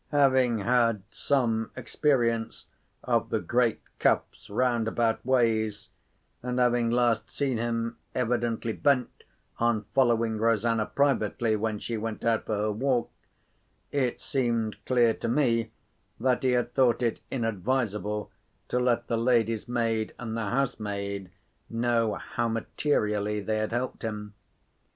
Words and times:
Having 0.09 0.57
had 0.61 1.03
some 1.11 1.69
experience 1.75 2.65
of 3.03 3.29
the 3.29 3.39
great 3.39 3.81
Cuff's 3.99 4.49
roundabout 4.49 5.23
ways, 5.23 5.89
and 6.41 6.57
having 6.57 6.89
last 6.89 7.29
seen 7.29 7.59
him 7.59 7.97
evidently 8.15 8.73
bent 8.73 9.11
on 9.59 9.83
following 9.93 10.39
Rosanna 10.39 10.87
privately 10.87 11.55
when 11.55 11.77
she 11.77 11.97
went 11.97 12.25
out 12.25 12.47
for 12.47 12.55
her 12.55 12.71
walk, 12.71 13.11
it 13.91 14.19
seemed 14.19 14.83
clear 14.87 15.13
to 15.13 15.27
me 15.27 15.69
that 16.19 16.41
he 16.41 16.53
had 16.53 16.73
thought 16.73 17.03
it 17.03 17.19
unadvisable 17.31 18.31
to 18.69 18.79
let 18.79 19.05
the 19.05 19.19
lady's 19.19 19.67
maid 19.67 20.15
and 20.17 20.35
the 20.35 20.45
housemaid 20.49 21.29
know 21.69 22.15
how 22.15 22.47
materially 22.47 23.39
they 23.39 23.57
had 23.59 23.71
helped 23.71 24.01
him. 24.01 24.33